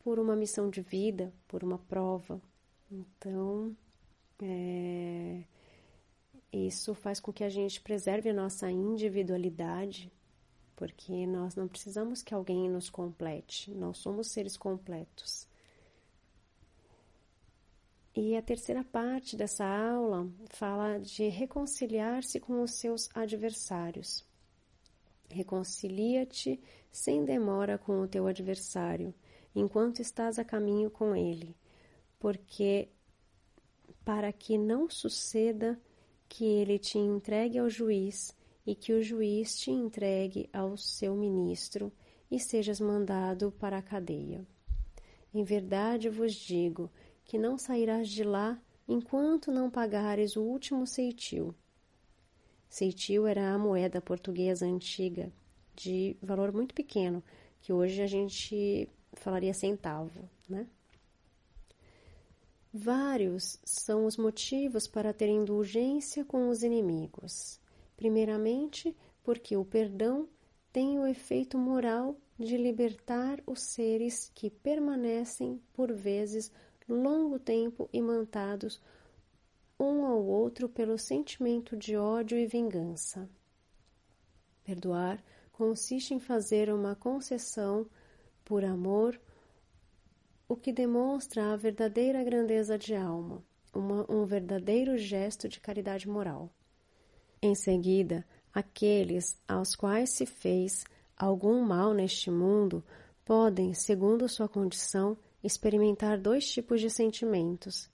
por 0.00 0.18
uma 0.18 0.36
missão 0.36 0.68
de 0.68 0.82
vida, 0.82 1.32
por 1.46 1.64
uma 1.64 1.78
prova. 1.78 2.42
Então, 2.90 3.74
é, 4.42 5.44
isso 6.52 6.94
faz 6.94 7.20
com 7.20 7.32
que 7.32 7.42
a 7.42 7.48
gente 7.48 7.80
preserve 7.80 8.28
a 8.28 8.34
nossa 8.34 8.70
individualidade, 8.70 10.12
porque 10.76 11.26
nós 11.26 11.56
não 11.56 11.68
precisamos 11.68 12.22
que 12.22 12.34
alguém 12.34 12.68
nos 12.68 12.90
complete, 12.90 13.70
nós 13.70 13.96
somos 13.96 14.28
seres 14.28 14.58
completos. 14.58 15.47
E 18.20 18.36
a 18.36 18.42
terceira 18.42 18.82
parte 18.82 19.36
dessa 19.36 19.64
aula 19.64 20.28
fala 20.48 20.98
de 20.98 21.28
reconciliar-se 21.28 22.40
com 22.40 22.62
os 22.62 22.72
seus 22.72 23.08
adversários. 23.14 24.26
Reconcilia-te 25.30 26.60
sem 26.90 27.24
demora 27.24 27.78
com 27.78 28.00
o 28.00 28.08
teu 28.08 28.26
adversário, 28.26 29.14
enquanto 29.54 30.00
estás 30.00 30.36
a 30.36 30.44
caminho 30.44 30.90
com 30.90 31.14
ele, 31.14 31.54
porque 32.18 32.88
para 34.04 34.32
que 34.32 34.58
não 34.58 34.90
suceda 34.90 35.80
que 36.28 36.44
ele 36.44 36.76
te 36.76 36.98
entregue 36.98 37.60
ao 37.60 37.70
juiz 37.70 38.34
e 38.66 38.74
que 38.74 38.94
o 38.94 39.00
juiz 39.00 39.56
te 39.60 39.70
entregue 39.70 40.50
ao 40.52 40.76
seu 40.76 41.14
ministro 41.14 41.92
e 42.28 42.40
sejas 42.40 42.80
mandado 42.80 43.52
para 43.52 43.78
a 43.78 43.82
cadeia. 43.82 44.44
Em 45.32 45.44
verdade 45.44 46.08
vos 46.08 46.34
digo 46.34 46.90
que 47.28 47.38
não 47.38 47.58
sairás 47.58 48.08
de 48.08 48.24
lá 48.24 48.58
enquanto 48.88 49.52
não 49.52 49.70
pagares 49.70 50.34
o 50.34 50.42
último 50.42 50.86
ceitil. 50.86 51.54
Ceitil 52.70 53.26
era 53.26 53.52
a 53.52 53.58
moeda 53.58 54.00
portuguesa 54.00 54.64
antiga, 54.64 55.30
de 55.76 56.16
valor 56.22 56.52
muito 56.52 56.74
pequeno, 56.74 57.22
que 57.60 57.70
hoje 57.70 58.02
a 58.02 58.06
gente 58.06 58.88
falaria 59.12 59.52
centavo, 59.52 60.28
né? 60.48 60.66
Vários 62.72 63.58
são 63.62 64.06
os 64.06 64.16
motivos 64.16 64.86
para 64.86 65.12
ter 65.12 65.28
indulgência 65.28 66.24
com 66.24 66.48
os 66.48 66.62
inimigos. 66.62 67.60
Primeiramente, 67.94 68.96
porque 69.22 69.54
o 69.54 69.64
perdão 69.64 70.26
tem 70.72 70.98
o 70.98 71.06
efeito 71.06 71.58
moral 71.58 72.16
de 72.38 72.56
libertar 72.56 73.42
os 73.46 73.60
seres 73.62 74.30
que 74.34 74.48
permanecem, 74.48 75.60
por 75.72 75.92
vezes, 75.92 76.52
longo 76.88 77.38
tempo 77.38 77.88
imantados 77.92 78.80
um 79.78 80.04
ao 80.04 80.24
outro 80.24 80.68
pelo 80.68 80.98
sentimento 80.98 81.76
de 81.76 81.96
ódio 81.96 82.36
e 82.36 82.46
vingança. 82.46 83.28
Perdoar 84.64 85.22
consiste 85.52 86.14
em 86.14 86.18
fazer 86.18 86.72
uma 86.72 86.94
concessão 86.96 87.86
por 88.44 88.64
amor, 88.64 89.20
o 90.48 90.56
que 90.56 90.72
demonstra 90.72 91.52
a 91.52 91.56
verdadeira 91.56 92.24
grandeza 92.24 92.78
de 92.78 92.94
alma, 92.94 93.44
uma, 93.74 94.10
um 94.10 94.24
verdadeiro 94.24 94.96
gesto 94.96 95.48
de 95.48 95.60
caridade 95.60 96.08
moral. 96.08 96.50
Em 97.40 97.54
seguida, 97.54 98.26
aqueles 98.52 99.40
aos 99.46 99.76
quais 99.76 100.10
se 100.10 100.26
fez 100.26 100.84
algum 101.16 101.62
mal 101.62 101.92
neste 101.92 102.30
mundo 102.30 102.82
podem, 103.24 103.74
segundo 103.74 104.28
sua 104.28 104.48
condição, 104.48 105.16
experimentar 105.42 106.18
dois 106.18 106.48
tipos 106.50 106.80
de 106.80 106.90
sentimentos. 106.90 107.88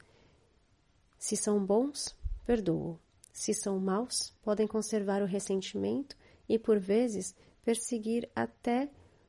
Se 1.18 1.36
são 1.36 1.64
bons, 1.64 2.16
perdoam. 2.44 2.98
Se 3.32 3.52
são 3.52 3.80
maus, 3.80 4.32
podem 4.42 4.66
conservar 4.66 5.22
o 5.22 5.26
ressentimento 5.26 6.16
e, 6.48 6.58
por 6.58 6.78
vezes, 6.78 7.34
perseguir 7.64 8.28
até 8.34 8.88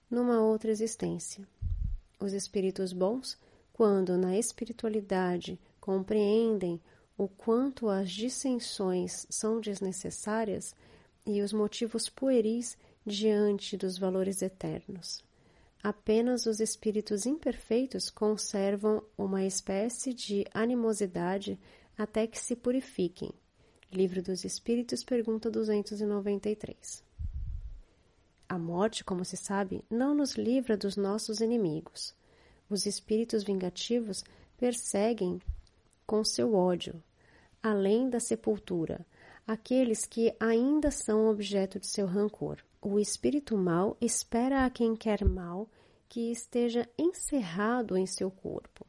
numa 0.09 0.39
outra 0.41 0.69
existência. 0.69 1.47
Os 2.19 2.33
espíritos 2.33 2.93
bons, 2.93 3.37
quando 3.73 4.17
na 4.17 4.37
espiritualidade 4.37 5.59
compreendem 5.79 6.79
o 7.17 7.27
quanto 7.27 7.89
as 7.89 8.11
dissensões 8.11 9.25
são 9.29 9.59
desnecessárias 9.59 10.75
e 11.25 11.41
os 11.41 11.51
motivos 11.51 12.09
pueris 12.09 12.77
diante 13.05 13.77
dos 13.77 13.97
valores 13.97 14.41
eternos. 14.41 15.23
Apenas 15.85 16.47
os 16.47 16.59
espíritos 16.59 17.27
imperfeitos 17.27 18.09
conservam 18.09 19.03
uma 19.15 19.43
espécie 19.45 20.15
de 20.15 20.43
animosidade 20.51 21.59
até 21.95 22.25
que 22.25 22.39
se 22.39 22.55
purifiquem. 22.55 23.31
Livro 23.91 24.23
dos 24.23 24.43
Espíritos, 24.43 25.03
pergunta 25.03 25.51
293. 25.51 27.03
A 28.49 28.57
morte, 28.57 29.03
como 29.03 29.23
se 29.23 29.37
sabe, 29.37 29.85
não 29.87 30.15
nos 30.15 30.33
livra 30.33 30.75
dos 30.75 30.97
nossos 30.97 31.39
inimigos. 31.39 32.15
Os 32.67 32.87
espíritos 32.87 33.43
vingativos 33.43 34.23
perseguem 34.57 35.39
com 36.07 36.23
seu 36.23 36.55
ódio, 36.55 36.95
além 37.61 38.09
da 38.09 38.19
sepultura, 38.19 39.05
aqueles 39.45 40.03
que 40.03 40.35
ainda 40.39 40.89
são 40.89 41.29
objeto 41.29 41.79
de 41.79 41.85
seu 41.85 42.07
rancor. 42.07 42.57
O 42.81 42.99
espírito 42.99 43.55
mau 43.55 43.95
espera 44.01 44.65
a 44.65 44.69
quem 44.71 44.95
quer 44.95 45.23
mal 45.23 45.69
que 46.15 46.31
esteja 46.31 46.87
encerrado 46.97 47.97
em 47.97 48.05
seu 48.05 48.31
corpo, 48.31 48.87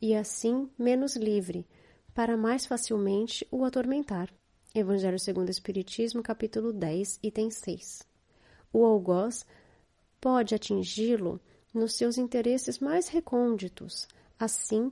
e 0.00 0.14
assim 0.14 0.70
menos 0.78 1.16
livre, 1.16 1.66
para 2.14 2.34
mais 2.34 2.64
facilmente 2.64 3.46
o 3.50 3.62
atormentar. 3.62 4.32
Evangelho 4.74 5.18
segundo 5.18 5.48
o 5.48 5.50
Espiritismo, 5.50 6.22
capítulo 6.22 6.72
10, 6.72 7.20
item 7.22 7.50
6. 7.50 8.08
O 8.72 8.86
algoz 8.86 9.44
pode 10.18 10.54
atingi-lo 10.54 11.38
nos 11.74 11.94
seus 11.94 12.16
interesses 12.16 12.78
mais 12.78 13.06
recônditos, 13.08 14.08
assim 14.38 14.90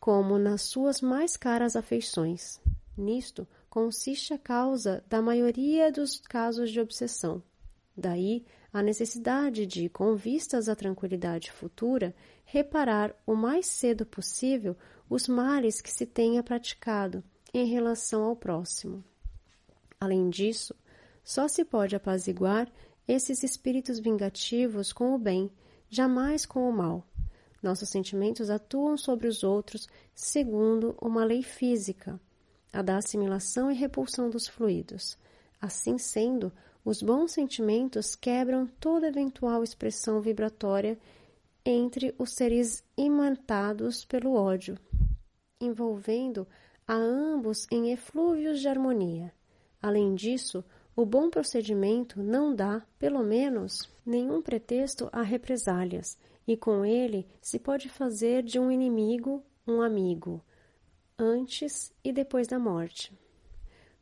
como 0.00 0.38
nas 0.38 0.62
suas 0.62 1.02
mais 1.02 1.36
caras 1.36 1.76
afeições. 1.76 2.58
Nisto 2.96 3.46
consiste 3.68 4.32
a 4.32 4.38
causa 4.38 5.04
da 5.06 5.20
maioria 5.20 5.92
dos 5.92 6.20
casos 6.20 6.70
de 6.70 6.80
obsessão. 6.80 7.42
Daí 7.94 8.46
a 8.72 8.82
necessidade 8.82 9.66
de, 9.66 9.88
com 9.88 10.14
vistas 10.14 10.68
à 10.68 10.76
tranquilidade 10.76 11.50
futura, 11.50 12.14
reparar 12.44 13.14
o 13.26 13.34
mais 13.34 13.66
cedo 13.66 14.04
possível 14.04 14.76
os 15.08 15.26
males 15.26 15.80
que 15.80 15.90
se 15.90 16.04
tenha 16.04 16.42
praticado 16.42 17.24
em 17.52 17.66
relação 17.66 18.24
ao 18.24 18.36
próximo. 18.36 19.02
Além 19.98 20.28
disso, 20.28 20.74
só 21.24 21.48
se 21.48 21.64
pode 21.64 21.96
apaziguar 21.96 22.70
esses 23.06 23.42
espíritos 23.42 23.98
vingativos 23.98 24.92
com 24.92 25.14
o 25.14 25.18
bem, 25.18 25.50
jamais 25.88 26.44
com 26.44 26.68
o 26.68 26.72
mal. 26.72 27.06
Nossos 27.62 27.88
sentimentos 27.88 28.50
atuam 28.50 28.96
sobre 28.96 29.26
os 29.26 29.42
outros 29.42 29.88
segundo 30.14 30.96
uma 31.00 31.24
lei 31.24 31.42
física, 31.42 32.20
a 32.72 32.82
da 32.82 32.98
assimilação 32.98 33.70
e 33.70 33.74
repulsão 33.74 34.30
dos 34.30 34.46
fluidos. 34.46 35.18
Assim 35.60 35.98
sendo, 35.98 36.52
os 36.84 37.02
bons 37.02 37.32
sentimentos 37.32 38.14
quebram 38.14 38.66
toda 38.80 39.08
eventual 39.08 39.62
expressão 39.62 40.20
vibratória 40.20 40.98
entre 41.64 42.14
os 42.18 42.32
seres 42.32 42.82
imantados 42.96 44.04
pelo 44.04 44.34
ódio, 44.34 44.78
envolvendo 45.60 46.46
a 46.86 46.94
ambos 46.94 47.66
em 47.70 47.92
eflúvios 47.92 48.60
de 48.60 48.68
harmonia. 48.68 49.32
Além 49.80 50.14
disso, 50.14 50.64
o 50.96 51.04
bom 51.04 51.30
procedimento 51.30 52.22
não 52.22 52.54
dá, 52.54 52.82
pelo 52.98 53.22
menos, 53.22 53.88
nenhum 54.04 54.40
pretexto 54.40 55.08
a 55.12 55.22
represálias, 55.22 56.18
e 56.46 56.56
com 56.56 56.84
ele 56.84 57.26
se 57.40 57.58
pode 57.58 57.88
fazer 57.88 58.42
de 58.42 58.58
um 58.58 58.70
inimigo 58.70 59.44
um 59.66 59.82
amigo, 59.82 60.42
antes 61.18 61.92
e 62.02 62.10
depois 62.10 62.48
da 62.48 62.58
morte. 62.58 63.12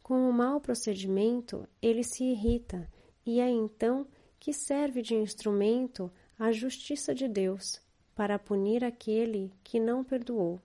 Com 0.07 0.31
o 0.31 0.33
mau 0.33 0.61
procedimento, 0.61 1.69
ele 1.83 2.05
se 2.05 2.23
irrita, 2.23 2.89
e 3.27 3.41
é 3.41 3.51
então 3.51 4.07
que 4.39 4.53
serve 4.53 5.03
de 5.03 5.17
instrumento 5.17 6.13
a 6.39 6.53
justiça 6.53 7.13
de 7.13 7.27
Deus 7.27 7.83
para 8.15 8.39
punir 8.39 8.85
aquele 8.85 9.53
que 9.65 9.81
não 9.81 10.05
perdoou. 10.05 10.63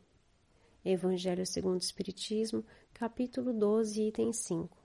Evangelho 0.86 1.44
segundo 1.44 1.74
o 1.74 1.84
Espiritismo, 1.84 2.64
capítulo 2.94 3.52
12, 3.52 4.10
item 4.10 4.32
5. 4.32 4.78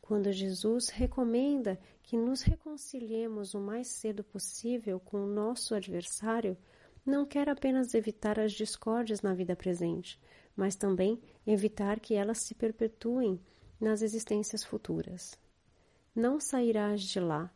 Quando 0.00 0.32
Jesus 0.32 0.88
recomenda 0.88 1.78
que 2.02 2.16
nos 2.16 2.40
reconciliemos 2.40 3.52
o 3.52 3.60
mais 3.60 3.88
cedo 3.88 4.24
possível 4.24 4.98
com 4.98 5.18
o 5.18 5.26
nosso 5.26 5.74
adversário, 5.74 6.56
não 7.04 7.26
quer 7.26 7.46
apenas 7.46 7.92
evitar 7.92 8.40
as 8.40 8.52
discórdias 8.52 9.20
na 9.20 9.34
vida 9.34 9.54
presente, 9.54 10.18
mas 10.56 10.76
também 10.76 11.20
evitar 11.46 12.00
que 12.00 12.14
elas 12.14 12.38
se 12.38 12.54
perpetuem 12.54 13.38
nas 13.80 14.02
existências 14.02 14.64
futuras. 14.64 15.38
Não 16.14 16.40
sairás 16.40 17.02
de 17.02 17.20
lá, 17.20 17.50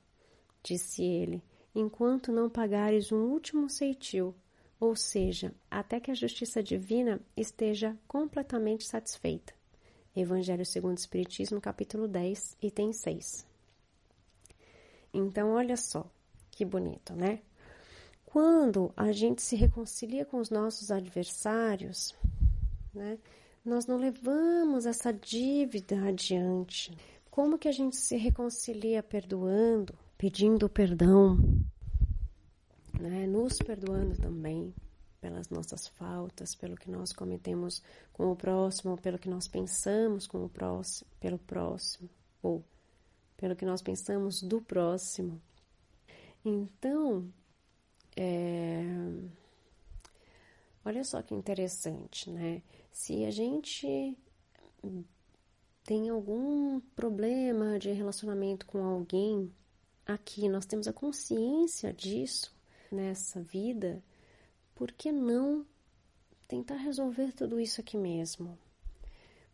disse 0.63 1.03
ele, 1.03 1.43
enquanto 1.75 2.33
não 2.33 2.51
pagares 2.51 3.11
um 3.13 3.25
último 3.25 3.69
ceitil, 3.69 4.35
ou 4.79 4.97
seja, 4.97 5.55
até 5.71 6.01
que 6.01 6.11
a 6.11 6.15
justiça 6.15 6.63
divina 6.63 7.21
esteja 7.37 7.97
completamente 8.09 8.87
satisfeita. 8.87 9.53
Evangelho 10.17 10.67
segundo 10.67 10.97
o 10.97 11.01
Espiritismo, 11.01 11.61
capítulo 11.61 12.09
10, 12.09 12.57
item 12.63 12.93
6. 12.93 13.47
Então, 15.13 15.53
olha 15.53 15.77
só, 15.77 16.11
que 16.51 16.65
bonito, 16.65 17.15
né? 17.15 17.41
Quando 18.25 18.93
a 18.97 19.13
gente 19.13 19.43
se 19.43 19.57
reconcilia 19.57 20.25
com 20.25 20.39
os 20.39 20.51
nossos 20.51 20.91
adversários, 20.91 22.15
né? 22.95 23.19
Nós 23.65 23.87
não 23.87 23.97
levamos 23.97 24.87
essa 24.87 25.13
dívida 25.13 25.97
adiante. 26.09 26.97
Como 27.31 27.59
que 27.59 27.69
a 27.69 27.73
gente 27.73 27.97
se 27.97 28.17
reconcilia 28.17 29.03
perdoando, 29.03 29.95
pedindo 30.17 30.69
perdão, 30.69 31.39
né? 32.99 33.27
nos 33.27 33.59
perdoando 33.59 34.17
também 34.17 34.75
pelas 35.21 35.49
nossas 35.49 35.87
faltas, 35.87 36.55
pelo 36.55 36.77
que 36.77 36.91
nós 36.91 37.13
cometemos 37.13 37.83
com 38.13 38.33
o 38.33 38.37
próximo, 38.37 38.97
pelo 38.97 39.19
que 39.19 39.29
nós 39.29 39.47
pensamos 39.47 40.27
com 40.27 40.45
o 40.45 40.49
próximo, 40.49 41.09
pelo 41.21 41.39
próximo, 41.39 42.09
ou 42.43 42.65
pelo 43.37 43.55
que 43.55 43.65
nós 43.65 43.83
pensamos 43.83 44.43
do 44.43 44.61
próximo. 44.61 45.41
Então, 46.45 47.31
é, 48.17 48.83
Olha 50.85 51.05
só 51.05 51.21
que 51.21 51.35
interessante, 51.35 52.31
né? 52.31 52.63
Se 52.93 53.25
a 53.25 53.31
gente 53.31 54.17
tem 55.85 56.09
algum 56.09 56.81
problema 56.95 57.79
de 57.79 57.91
relacionamento 57.93 58.67
com 58.67 58.85
alguém, 58.85 59.53
aqui 60.07 60.49
nós 60.49 60.67
temos 60.67 60.87
a 60.87 60.93
consciência 60.93 61.93
disso 61.93 62.55
nessa 62.91 63.41
vida, 63.41 64.03
por 64.75 64.93
que 64.93 65.13
não 65.13 65.65
tentar 66.49 66.77
resolver 66.77 67.33
tudo 67.33 67.61
isso 67.61 67.81
aqui 67.81 67.97
mesmo? 67.97 68.59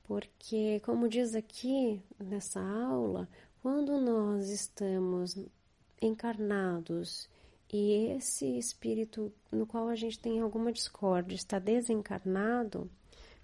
Porque, 0.04 0.80
como 0.80 1.08
diz 1.08 1.34
aqui 1.34 2.00
nessa 2.18 2.60
aula, 2.60 3.28
quando 3.60 4.00
nós 4.00 4.48
estamos 4.48 5.36
encarnados 6.00 7.28
e 7.72 8.12
esse 8.12 8.56
espírito 8.56 9.32
no 9.50 9.66
qual 9.66 9.88
a 9.88 9.96
gente 9.96 10.18
tem 10.18 10.40
alguma 10.40 10.72
discórdia 10.72 11.34
está 11.34 11.58
desencarnado, 11.58 12.88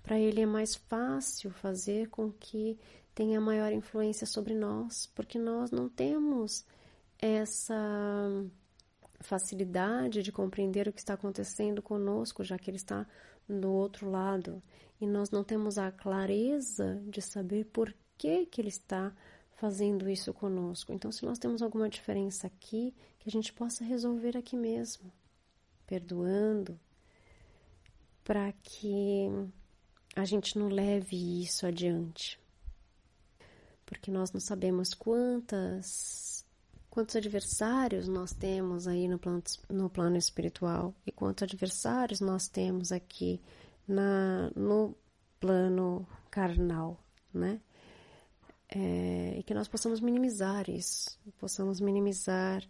para 0.03 0.19
ele 0.19 0.41
é 0.41 0.47
mais 0.47 0.75
fácil 0.75 1.51
fazer 1.51 2.09
com 2.09 2.31
que 2.33 2.79
tenha 3.15 3.41
maior 3.41 3.73
influência 3.73 4.27
sobre 4.27 4.55
nós, 4.55 5.07
porque 5.15 5.39
nós 5.39 5.71
não 5.71 5.89
temos 5.89 6.65
essa 7.19 7.75
facilidade 9.21 10.23
de 10.23 10.33
compreender 10.33 10.89
o 10.89 10.93
que 10.93 11.01
está 11.01 11.15
acontecendo 11.15 11.81
conosco, 11.81 12.43
já 12.43 12.59
que 12.59 12.69
ele 12.69 12.77
está 12.77 13.07
do 13.49 13.71
outro 13.71 14.11
lado, 14.11 14.63
e 15.01 15.07
nós 15.07 15.31
não 15.31 15.45
temos 15.45 15.79
a 15.79 15.91
clareza 15.91 17.01
de 17.07 17.21
saber 17.21 17.67
por 17.67 17.95
que 18.17 18.47
que 18.47 18.61
ele 18.61 18.69
está 18.69 19.13
fazendo 19.53 20.09
isso 20.09 20.33
conosco. 20.33 20.93
Então, 20.93 21.13
se 21.13 21.25
nós 21.25 21.39
temos 21.39 21.63
alguma 21.63 21.89
diferença 21.89 22.47
aqui, 22.47 22.95
que 23.19 23.29
a 23.29 23.33
gente 23.33 23.53
possa 23.53 23.85
resolver 23.85 24.37
aqui 24.37 24.57
mesmo, 24.57 25.13
perdoando, 25.87 26.79
para 28.25 28.53
que 28.63 29.29
a 30.15 30.25
gente 30.25 30.59
não 30.59 30.69
leve 30.69 31.43
isso 31.43 31.67
adiante. 31.67 32.39
Porque 33.87 34.11
nós 34.11 34.33
não 34.33 34.41
sabemos 34.41 34.95
quantas 34.95 36.45
quantos 36.89 37.17
adversários 37.17 38.07
nós 38.07 38.35
temos 38.35 38.87
aí 38.87 39.09
no 39.09 39.19
plano, 39.19 39.43
no 39.71 39.89
plano 39.89 40.17
espiritual 40.19 40.95
e 41.07 41.11
quantos 41.11 41.43
adversários 41.43 42.21
nós 42.21 42.49
temos 42.49 42.93
aqui 42.93 43.41
na, 43.89 44.51
no 44.55 44.95
plano 45.41 46.07
carnal, 46.31 47.03
né? 47.33 47.61
É, 48.69 49.37
e 49.39 49.43
que 49.43 49.55
nós 49.55 49.69
possamos 49.69 50.01
minimizar 50.01 50.69
isso, 50.69 51.19
possamos 51.39 51.81
minimizar 51.81 52.63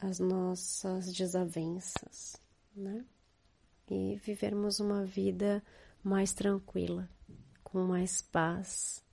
as 0.00 0.18
nossas 0.18 1.12
desavenças, 1.12 2.36
né? 2.74 3.04
E 3.88 4.16
vivermos 4.16 4.80
uma 4.80 5.04
vida 5.04 5.62
mais 6.02 6.32
tranquila, 6.32 7.08
com 7.62 7.84
mais 7.84 8.22
paz 8.22 9.04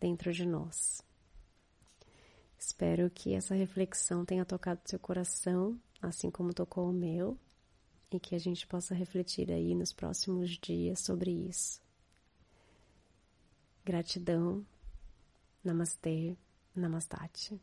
dentro 0.00 0.32
de 0.32 0.44
nós. 0.44 1.02
Espero 2.58 3.10
que 3.10 3.34
essa 3.34 3.54
reflexão 3.54 4.24
tenha 4.24 4.44
tocado 4.44 4.80
seu 4.84 4.98
coração, 4.98 5.80
assim 6.00 6.30
como 6.30 6.54
tocou 6.54 6.90
o 6.90 6.92
meu, 6.92 7.38
e 8.10 8.18
que 8.20 8.34
a 8.34 8.38
gente 8.38 8.66
possa 8.66 8.94
refletir 8.94 9.50
aí 9.50 9.74
nos 9.74 9.92
próximos 9.92 10.50
dias 10.58 11.00
sobre 11.00 11.30
isso. 11.30 11.80
Gratidão. 13.84 14.64
Namastê. 15.62 16.36
Namastate. 16.74 17.60